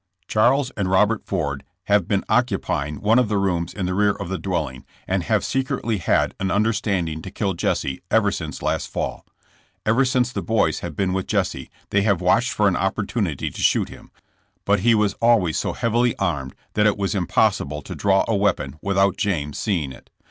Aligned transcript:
Charles 0.27 0.71
and 0.75 0.89
Robert 0.89 1.27
Ford 1.27 1.63
have 1.83 2.07
been 2.07 2.23
occupying 2.27 3.01
one 3.01 3.19
of 3.19 3.29
the 3.29 3.37
rooms 3.37 3.71
in 3.71 3.85
the 3.85 3.93
rear 3.93 4.09
of 4.13 4.29
the 4.29 4.39
dwelling, 4.39 4.83
and 5.07 5.21
have 5.21 5.45
secretly 5.45 5.99
had 5.99 6.33
an 6.39 6.49
understanding 6.49 7.21
to 7.21 7.29
kill 7.29 7.53
Jesse 7.53 8.01
ever 8.09 8.31
since 8.31 8.63
last 8.63 8.87
fall.. 8.89 9.23
Ever 9.85 10.03
since 10.03 10.31
the 10.31 10.41
boys 10.41 10.79
have 10.79 10.95
been 10.95 11.13
with 11.13 11.27
Jesse, 11.27 11.69
they 11.91 12.01
have 12.01 12.19
watched 12.19 12.51
for 12.51 12.67
an 12.67 12.75
opportunity 12.75 13.51
to 13.51 13.61
shoot 13.61 13.89
him, 13.89 14.09
but 14.65 14.79
he 14.79 14.95
was 14.95 15.13
always 15.21 15.59
so 15.59 15.73
heavily 15.73 16.15
armed 16.15 16.55
that 16.73 16.87
it 16.87 16.97
was 16.97 17.13
impossible 17.13 17.83
to 17.83 17.93
draw 17.93 18.25
a 18.27 18.35
weapon 18.35 18.79
without 18.81 19.17
James 19.17 19.59
seeing 19.59 19.91
it. 19.91 20.09